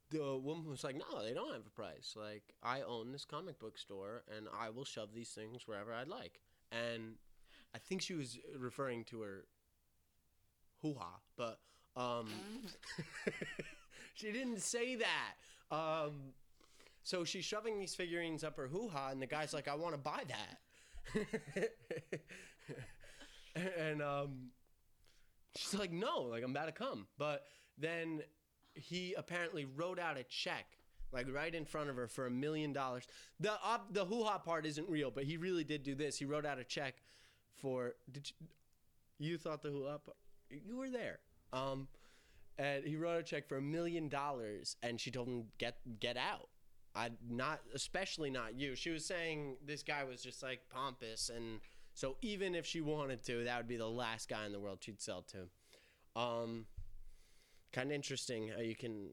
[0.09, 2.15] the woman was like, "No, they don't have a price.
[2.15, 6.07] Like, I own this comic book store, and I will shove these things wherever I'd
[6.07, 6.41] like."
[6.71, 7.15] And
[7.75, 9.45] I think she was referring to her
[10.81, 11.59] hoo ha, but
[11.95, 12.27] um,
[14.13, 15.75] she didn't say that.
[15.75, 16.33] Um,
[17.03, 19.93] so she's shoving these figurines up her hoo ha, and the guy's like, "I want
[19.93, 21.71] to buy that,"
[23.77, 24.51] and um,
[25.55, 27.45] she's like, "No, like I'm about to come." But
[27.77, 28.21] then
[28.77, 30.65] he apparently wrote out a check,
[31.11, 33.07] like right in front of her, for a million dollars.
[33.39, 36.17] The up the hoo ha part isn't real, but he really did do this.
[36.17, 36.95] He wrote out a check
[37.55, 37.95] for.
[38.11, 38.47] Did you?
[39.19, 39.99] You thought the hoo ha?
[40.49, 41.19] You were there.
[41.53, 41.87] Um,
[42.57, 46.17] and he wrote a check for a million dollars, and she told him get get
[46.17, 46.49] out.
[46.95, 48.75] I not especially not you.
[48.75, 51.59] She was saying this guy was just like pompous, and
[51.93, 54.79] so even if she wanted to, that would be the last guy in the world
[54.81, 56.19] she'd sell to.
[56.19, 56.65] Um,
[57.71, 59.09] kind of interesting how you can.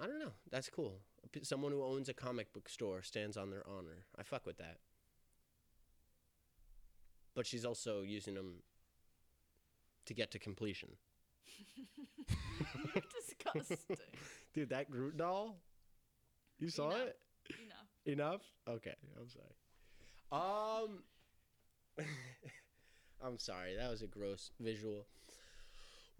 [0.00, 0.32] I don't know.
[0.50, 1.00] That's cool.
[1.42, 4.06] Someone who owns a comic book store stands on their honor.
[4.18, 4.78] I fuck with that.
[7.34, 8.62] But she's also using them
[10.06, 10.90] to get to completion.
[13.26, 13.96] Disgusting.
[14.54, 15.56] Dude, that Groot doll?
[16.58, 17.06] You saw Enough.
[17.06, 17.16] it?
[17.64, 17.86] Enough.
[18.06, 18.42] Enough?
[18.68, 19.54] Okay, I'm sorry.
[20.32, 21.02] Um
[23.22, 23.76] I'm sorry.
[23.76, 25.06] That was a gross visual.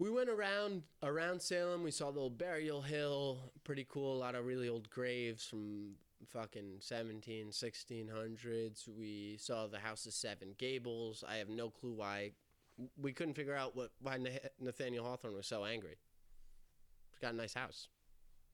[0.01, 1.83] We went around around Salem.
[1.83, 3.51] We saw the old burial hill.
[3.63, 4.17] Pretty cool.
[4.17, 5.91] A lot of really old graves from
[6.27, 8.87] fucking 17, 1600s.
[8.87, 11.23] We saw the House of Seven Gables.
[11.29, 12.31] I have no clue why.
[12.99, 14.17] We couldn't figure out what why
[14.59, 15.97] Nathaniel Hawthorne was so angry.
[17.11, 17.87] He's got a nice house.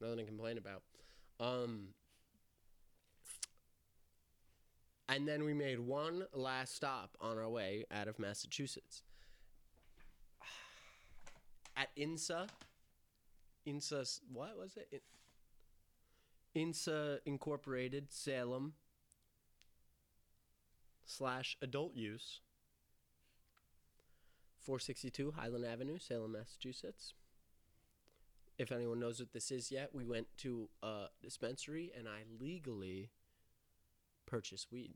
[0.02, 0.82] Nothing to complain about.
[1.40, 1.94] Um,
[5.08, 9.04] and then we made one last stop on our way out of Massachusetts.
[11.78, 12.48] At INSA,
[13.68, 15.04] INSA, what was it?
[16.56, 18.74] INSA Incorporated, Salem,
[21.06, 22.42] slash adult use,
[24.62, 27.13] 462 Highland Avenue, Salem, Massachusetts.
[28.58, 33.12] If anyone knows what this is yet, we went to a dispensary and I legally
[34.26, 34.96] purchased weed.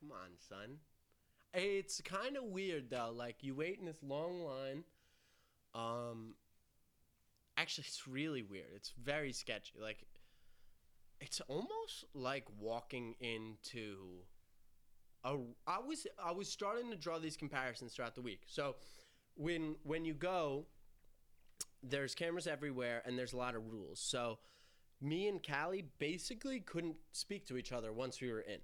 [0.00, 0.78] Come on, son.
[1.54, 3.12] It's kind of weird though.
[3.14, 4.82] Like you wait in this long line.
[5.74, 6.34] Um
[7.56, 8.70] actually it's really weird.
[8.74, 9.74] It's very sketchy.
[9.80, 10.04] Like
[11.20, 14.24] it's almost like walking into
[15.24, 18.42] a I was I was starting to draw these comparisons throughout the week.
[18.46, 18.76] So
[19.36, 20.66] when when you go
[21.82, 24.00] there's cameras everywhere and there's a lot of rules.
[24.00, 24.38] So
[25.00, 28.58] me and Callie basically couldn't speak to each other once we were in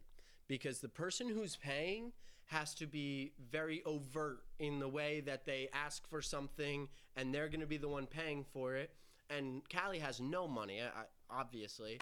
[0.47, 2.13] because the person who's paying
[2.49, 7.49] has to be very overt in the way that they ask for something and they're
[7.49, 8.91] going to be the one paying for it.
[9.31, 10.81] And Callie has no money,
[11.31, 12.01] obviously.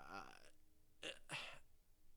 [0.00, 1.04] Uh,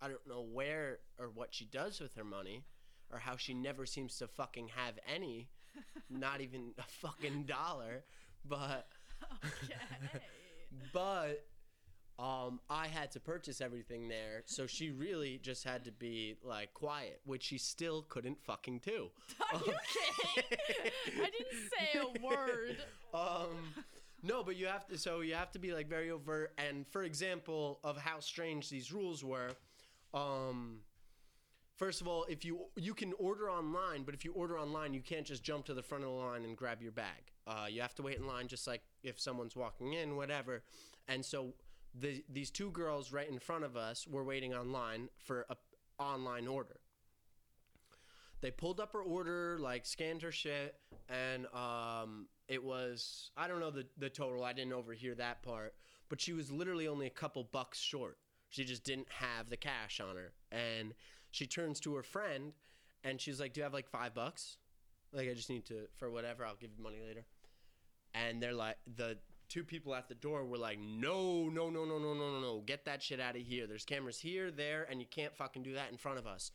[0.01, 2.63] I don't know where or what she does with her money
[3.11, 5.49] or how she never seems to fucking have any,
[6.09, 8.03] not even a fucking dollar.
[8.45, 8.87] But
[9.33, 10.21] Okay.
[10.93, 11.45] but
[12.19, 16.73] um, I had to purchase everything there, so she really just had to be like
[16.73, 19.09] quiet, which she still couldn't fucking do.
[19.53, 19.73] Are you
[20.35, 21.21] kidding?
[21.21, 22.77] I didn't say a word.
[23.13, 23.73] Um,
[24.21, 24.97] no, but you have to.
[24.97, 26.51] So you have to be like very overt.
[26.57, 29.51] And for example, of how strange these rules were.
[30.13, 30.79] Um,
[31.77, 35.01] first of all, if you you can order online, but if you order online, you
[35.01, 37.31] can't just jump to the front of the line and grab your bag.
[37.47, 40.63] Uh, you have to wait in line, just like if someone's walking in, whatever.
[41.07, 41.53] And so
[41.93, 45.55] the these two girls right in front of us were waiting online for a
[46.01, 46.79] online order
[48.41, 50.75] they pulled up her order, like scanned her shit,
[51.09, 54.43] and um, it was I don't know the the total.
[54.43, 55.73] I didn't overhear that part,
[56.09, 58.17] but she was literally only a couple bucks short.
[58.49, 60.93] She just didn't have the cash on her, and
[61.31, 62.53] she turns to her friend,
[63.03, 64.57] and she's like, "Do you have like five bucks?
[65.11, 66.45] Like I just need to for whatever.
[66.45, 67.25] I'll give you money later."
[68.13, 69.17] And they're like the.
[69.49, 72.63] Two people at the door were like, no, no, no, no, no, no, no, no.
[72.65, 73.67] Get that shit out of here.
[73.67, 76.51] There's cameras here, there, and you can't fucking do that in front of us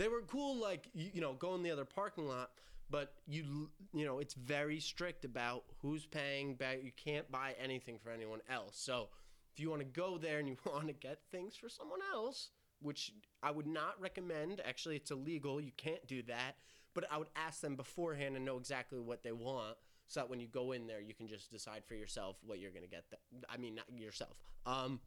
[0.00, 2.50] they were cool like you, you know go in the other parking lot
[2.88, 7.98] but you you know it's very strict about who's paying back you can't buy anything
[8.02, 9.08] for anyone else so
[9.52, 12.48] if you want to go there and you want to get things for someone else
[12.80, 16.56] which i would not recommend actually it's illegal you can't do that
[16.94, 19.76] but i would ask them beforehand and know exactly what they want
[20.10, 22.70] so that when you go in there you can just decide for yourself what you're
[22.72, 23.04] to get
[23.48, 25.00] i mean not yourself um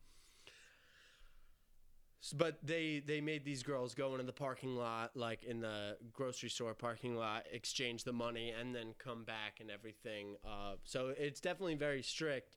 [2.32, 6.50] but they they made these girls go into the parking lot like in the grocery
[6.50, 11.42] store parking lot exchange the money and then come back and everything uh, so it's
[11.42, 12.56] definitely very strict.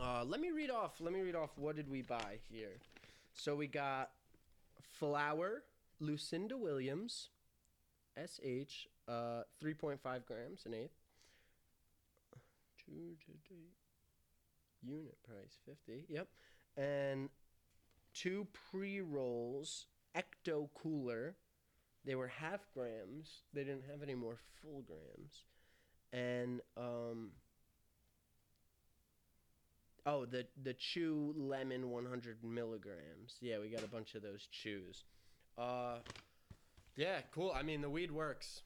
[0.00, 2.78] Uh, let me read off let me read off what did we buy here.
[3.34, 4.10] So we got
[4.80, 5.62] flour
[6.00, 7.28] lucinda williams
[8.18, 11.05] sh uh, 3.5 grams an eighth
[12.86, 13.54] Two.
[14.82, 16.28] unit price 50 yep
[16.76, 17.30] and
[18.12, 21.36] two pre rolls, Ecto Cooler.
[22.04, 23.42] They were half grams.
[23.52, 25.44] They didn't have any more full grams.
[26.12, 27.30] And um
[30.08, 33.36] Oh, the the chew lemon 100 milligrams.
[33.40, 35.02] Yeah, we got a bunch of those chews.
[35.58, 35.96] Uh,
[36.94, 37.52] yeah, cool.
[37.52, 38.62] I mean, the weed works.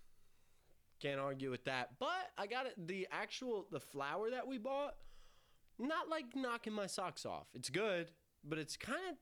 [1.00, 1.92] Can't argue with that.
[1.98, 2.74] But I got it.
[2.86, 4.94] The actual the flour that we bought,
[5.78, 7.46] not like knocking my socks off.
[7.54, 8.10] It's good,
[8.44, 9.16] but it's kind of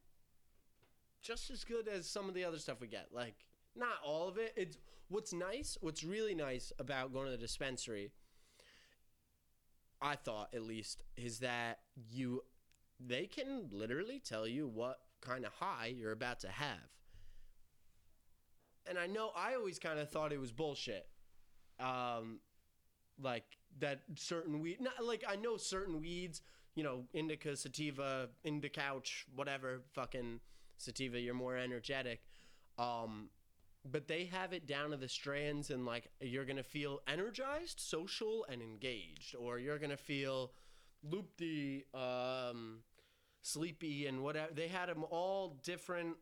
[1.23, 3.09] just as good as some of the other stuff we get.
[3.12, 3.37] Like
[3.77, 4.53] not all of it.
[4.57, 4.77] It's
[5.09, 5.79] what's nice.
[5.81, 8.11] What's really nice about going to the dispensary.
[10.01, 12.43] I thought at least is that you
[13.01, 16.91] they can literally tell you what kind of high you're about to have.
[18.88, 21.07] And I know I always kind of thought it was bullshit.
[21.81, 22.41] Um,
[23.21, 23.45] like
[23.81, 26.43] that certain weed, not like I know certain weeds,
[26.75, 30.41] you know, indica, sativa, indica couch, whatever, fucking
[30.77, 32.21] sativa, you're more energetic.
[32.79, 33.31] Um,
[33.85, 38.47] but they have it down to the strands and like you're gonna feel energized, social,
[38.49, 40.53] and engaged, or you're gonna feel
[41.03, 42.81] loopy, um,
[43.43, 44.53] sleepy, and whatever.
[44.53, 46.17] They had them all different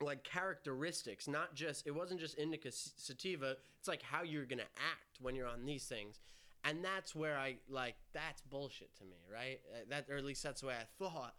[0.00, 3.56] like characteristics, not just it wasn't just indica sativa.
[3.78, 6.20] It's like how you're gonna act when you're on these things,
[6.64, 9.60] and that's where I like that's bullshit to me, right?
[9.72, 11.34] Uh, That or at least that's the way I thought.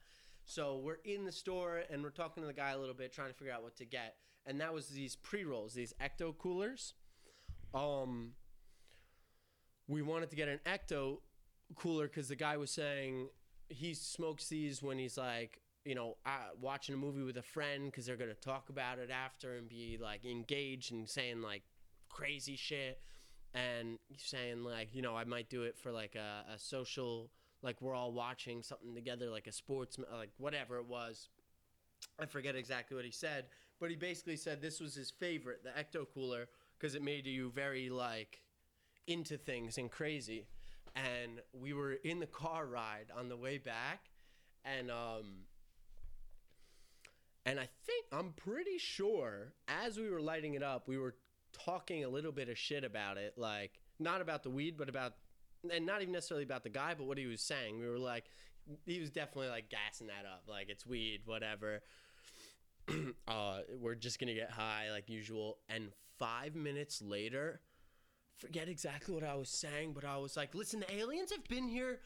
[0.46, 3.30] So we're in the store and we're talking to the guy a little bit, trying
[3.30, 6.94] to figure out what to get, and that was these pre rolls, these ecto coolers.
[7.74, 8.34] Um,
[9.88, 11.18] we wanted to get an ecto
[11.76, 13.30] cooler because the guy was saying
[13.70, 16.18] he smokes these when he's like you know
[16.60, 19.98] watching a movie with a friend because they're gonna talk about it after and be
[20.02, 21.64] like engaged and saying like
[22.10, 23.00] crazy shit.
[23.56, 27.30] And saying like you know i might do it for like a, a social
[27.62, 31.30] like we're all watching something together like a sports like whatever it was.
[32.20, 33.46] I forget exactly what he said
[33.80, 36.48] but he basically said this was his favorite the ecto cooler
[36.80, 38.42] because it made you very like
[39.08, 40.48] into things and crazy.
[40.96, 44.10] And we were in the car ride on the way back
[44.64, 45.46] and um
[47.46, 51.16] and I think I'm pretty sure as we were lighting it up, we were
[51.52, 55.14] talking a little bit of shit about it, like not about the weed, but about
[55.72, 57.80] and not even necessarily about the guy, but what he was saying.
[57.80, 58.26] We were like
[58.86, 61.82] he was definitely like gassing that up, like it's weed, whatever.
[63.28, 65.58] uh, we're just gonna get high like usual.
[65.70, 67.62] And five minutes later,
[68.38, 71.68] forget exactly what I was saying, but I was like, listen, the aliens have been
[71.68, 72.00] here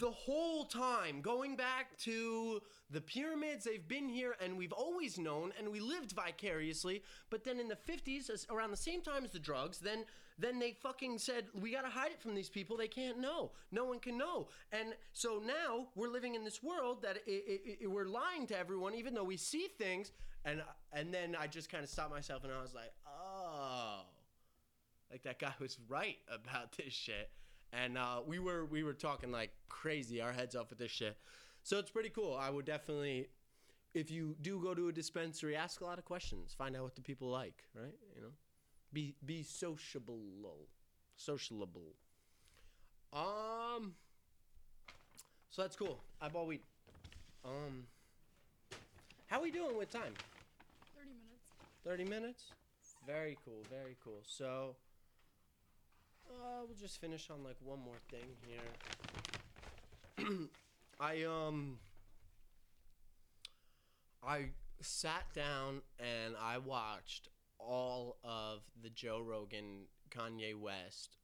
[0.00, 3.64] the whole time, going back to the pyramids.
[3.64, 7.02] They've been here, and we've always known, and we lived vicariously.
[7.30, 10.04] But then in the 50s, as- around the same time as the drugs, then
[10.38, 12.76] then they fucking said we gotta hide it from these people.
[12.76, 13.52] They can't know.
[13.72, 14.48] No one can know.
[14.70, 18.58] And so now we're living in this world that i i i we're lying to
[18.58, 20.12] everyone, even though we see things.
[20.44, 24.02] And and then I just kind of stopped myself, and I was like, oh
[25.10, 27.30] like that guy was right about this shit
[27.76, 31.16] and uh, we were we were talking like crazy our heads off with this shit.
[31.62, 32.36] So it's pretty cool.
[32.40, 33.28] I would definitely
[33.94, 36.54] if you do go to a dispensary ask a lot of questions.
[36.56, 37.94] Find out what the people like right?
[38.14, 38.32] You know?
[38.92, 40.68] Be be sociable.
[41.16, 41.94] Sociable.
[43.12, 43.94] Um
[45.50, 46.00] so that's cool.
[46.20, 46.60] I bought weed.
[47.44, 47.84] Um
[49.26, 50.14] how are we doing with time?
[50.94, 51.84] 30 minutes.
[51.84, 52.44] 30 minutes?
[53.06, 54.20] Very cool, very cool.
[54.24, 54.76] So,
[56.30, 58.58] uh, we'll just finish on like one more thing here.
[61.00, 61.78] I, um,
[64.26, 64.46] I
[64.80, 71.16] sat down and I watched all of the Joe Rogan Kanye West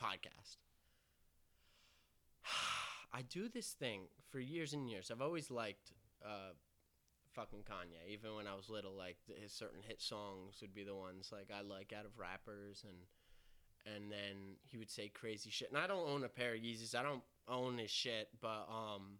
[0.00, 0.56] podcast.
[3.12, 5.10] I do this thing for years and years.
[5.10, 5.92] I've always liked
[6.24, 6.52] uh,
[7.34, 8.12] fucking Kanye.
[8.12, 11.50] Even when I was little, like his certain hit songs would be the ones like
[11.54, 15.70] I like out of rappers, and and then he would say crazy shit.
[15.70, 16.94] And I don't own a pair of Yeezys.
[16.94, 19.18] I don't own his shit, but um,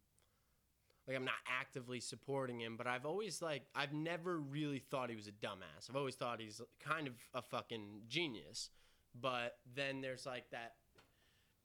[1.07, 2.77] like I'm not actively supporting him.
[2.77, 5.89] But I've always like I've never really thought he was a dumbass.
[5.89, 8.71] I've always thought he's kind of a fucking genius.
[9.19, 10.75] But then there's like that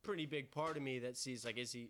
[0.04, 1.90] pretty big part of me that sees like is he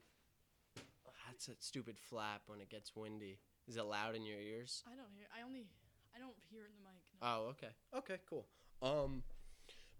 [1.28, 3.40] that's a stupid flap when it gets windy.
[3.68, 4.84] Is it loud in your ears?
[4.88, 5.26] I don't hear.
[5.36, 5.66] I only.
[6.16, 7.02] I don't hear it in the mic.
[7.22, 7.28] No.
[7.28, 7.74] Oh, okay.
[7.98, 8.46] Okay, cool.
[8.82, 9.24] Um,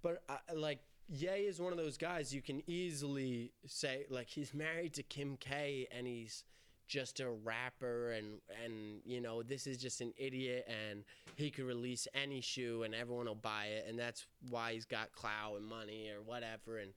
[0.02, 4.54] but I, like Ye is one of those guys you can easily say like he's
[4.54, 6.44] married to Kim K and he's
[6.88, 11.04] just a rapper and and you know this is just an idiot and
[11.36, 15.12] he could release any shoe and everyone will buy it and that's why he's got
[15.12, 16.94] clout and money or whatever and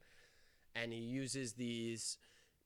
[0.75, 2.19] and he uses these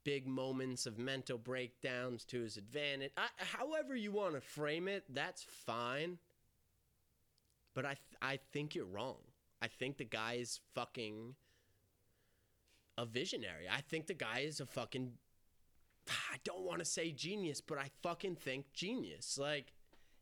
[0.04, 3.12] big moments of mental breakdowns to his advantage.
[3.16, 6.18] I, however you want to frame it, that's fine.
[7.74, 9.18] But I th- I think you're wrong.
[9.60, 11.34] I think the guy is fucking
[12.98, 13.66] a visionary.
[13.70, 15.12] I think the guy is a fucking
[16.08, 19.38] I don't want to say genius, but I fucking think genius.
[19.38, 19.72] Like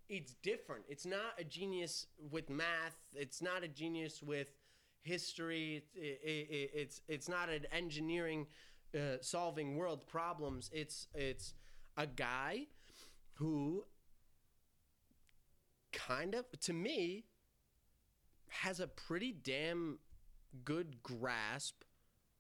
[0.09, 0.85] it's different.
[0.89, 2.97] It's not a genius with math.
[3.15, 4.53] It's not a genius with
[5.03, 5.83] history.
[5.95, 8.47] It, it, it, it's it's not an engineering
[8.95, 10.71] uh, solving world problems.
[10.73, 11.55] It's it's
[11.97, 12.67] a guy
[13.35, 13.85] who
[15.93, 17.25] kind of to me
[18.49, 19.99] has a pretty damn
[20.65, 21.83] good grasp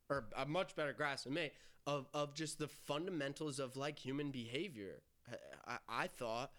[0.08, 1.50] or a much better grasp than me
[1.86, 5.02] of, of just the fundamentals of like human behavior
[5.66, 6.50] I, I thought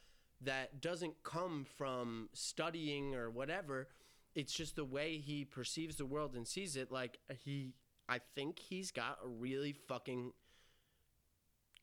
[0.41, 3.89] that doesn't come from studying or whatever
[4.33, 7.73] it's just the way he perceives the world and sees it like he
[8.11, 10.33] i think he's got a really fucking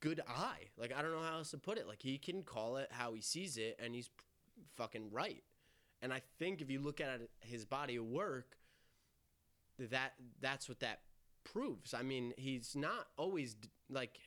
[0.00, 0.68] good eye.
[0.76, 1.88] Like i don't know how else to put it.
[1.88, 4.10] Like he can call it how he sees it and he's
[4.76, 5.42] fucking right.
[6.02, 8.56] And i think if you look at his body of work
[9.78, 11.00] that that's what that
[11.44, 11.94] proves.
[11.94, 13.56] I mean he's not always
[13.88, 14.20] like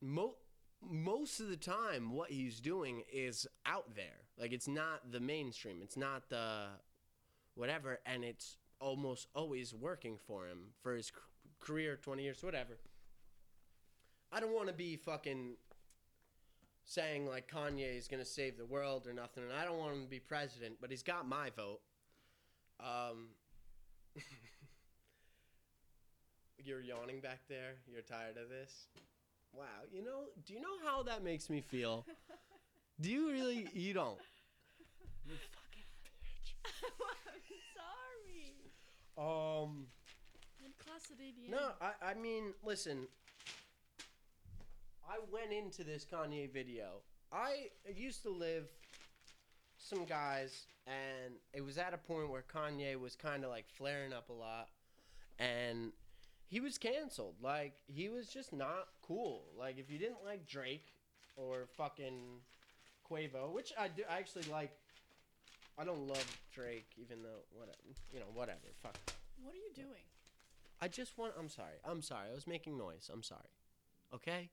[0.00, 0.36] mo-
[0.82, 4.26] most of the time what he's doing is out there.
[4.38, 5.80] Like it's not the mainstream.
[5.82, 6.66] It's not the
[7.54, 11.12] whatever and it's almost always working for him for his
[11.60, 12.78] career 20 years whatever
[14.32, 15.56] i don't want to be fucking
[16.84, 19.94] saying like kanye is going to save the world or nothing and i don't want
[19.94, 21.80] him to be president but he's got my vote
[22.80, 23.28] um
[26.64, 28.86] you're yawning back there you're tired of this
[29.52, 32.06] Wow, you know, do you know how that makes me feel?
[33.00, 33.68] do you really?
[33.72, 34.18] You don't.
[35.28, 35.84] You fucking
[36.64, 36.72] I'm
[37.20, 37.40] sorry.
[37.44, 37.77] bitch.
[39.18, 39.86] Um,
[40.78, 43.06] class at no, I, I mean, listen.
[45.08, 47.00] I went into this Kanye video.
[47.32, 48.68] I used to live
[49.78, 54.12] some guys, and it was at a point where Kanye was kind of like flaring
[54.12, 54.68] up a lot,
[55.38, 55.92] and
[56.46, 57.34] he was canceled.
[57.42, 59.44] Like he was just not cool.
[59.58, 60.94] Like if you didn't like Drake
[61.36, 62.40] or fucking
[63.10, 64.70] Quavo, which I do, I actually like.
[65.78, 67.78] I don't love Drake, even though whatever,
[68.12, 68.66] you know, whatever.
[68.82, 68.98] Fuck.
[69.40, 70.02] What are you doing?
[70.80, 71.34] I just want.
[71.38, 71.78] I'm sorry.
[71.84, 72.26] I'm sorry.
[72.30, 73.08] I was making noise.
[73.12, 73.50] I'm sorry.
[74.12, 74.50] Okay.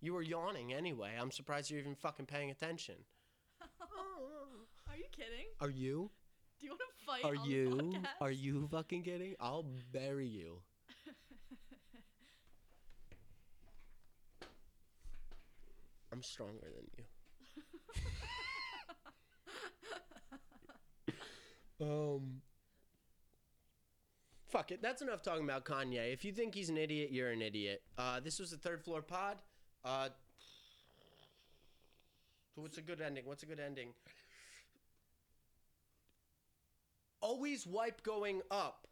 [0.00, 1.10] You were yawning anyway.
[1.20, 2.96] I'm surprised you're even fucking paying attention.
[3.60, 5.46] Are you kidding?
[5.60, 6.10] Are you?
[6.58, 7.24] Do you want to fight?
[7.24, 7.92] Are you?
[8.20, 9.34] Are you fucking kidding?
[9.40, 10.62] I'll bury you.
[16.12, 17.04] I'm stronger than you.
[21.82, 22.40] Um.
[24.48, 24.82] Fuck it.
[24.82, 26.12] That's enough talking about Kanye.
[26.12, 27.82] If you think he's an idiot, you're an idiot.
[27.96, 29.38] Uh, this was the third floor pod.
[29.82, 30.10] Uh,
[32.54, 33.24] what's a good ending?
[33.24, 33.88] What's a good ending?
[37.22, 38.86] Always wipe going up.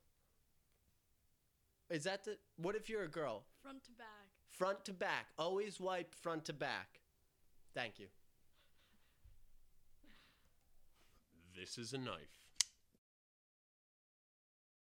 [1.91, 2.38] Is that the?
[2.57, 3.43] What if you're a girl?
[3.62, 4.07] Front to back.
[4.49, 5.26] Front to back.
[5.38, 7.01] Always wipe front to back.
[7.74, 8.07] Thank you.
[11.59, 12.39] This is a knife.